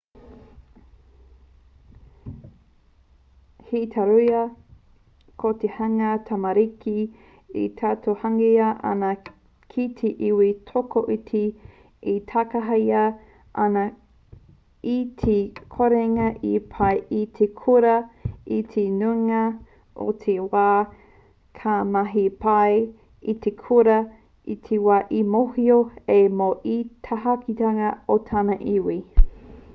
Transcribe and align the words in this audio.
hei 3.71 3.81
tauira 3.95 4.39
ko 5.43 5.51
te 5.63 5.69
hunga 5.73 6.13
tamariki 6.29 6.93
e 7.63 7.65
tautohungia 7.81 8.69
ana 8.93 9.11
ki 9.73 9.85
te 9.99 10.11
iwi 10.29 10.47
tokoiti 10.71 11.43
e 12.13 12.15
takahia 12.31 13.03
ana 13.67 13.83
i 14.93 14.97
te 15.25 15.37
korenga 15.77 16.31
i 16.53 16.55
pai 16.77 16.95
i 17.19 17.21
te 17.39 17.49
kura 17.61 17.95
i 18.57 18.59
te 18.73 18.87
nuinga 18.97 19.43
o 20.07 20.09
te 20.25 20.39
wā 20.55 20.67
ka 21.61 21.77
mahi 21.97 22.25
pai 22.47 22.73
i 23.35 23.37
te 23.45 23.55
kura 23.61 24.01
i 24.57 24.57
te 24.69 24.81
wā 24.89 24.97
e 25.21 25.21
mōhio 25.37 25.79
ai 26.17 26.21
mō 26.41 26.51
te 26.67 26.81
takahitanga 27.11 27.95
o 28.15 28.19
tana 28.31 28.59
iwi 28.77 28.99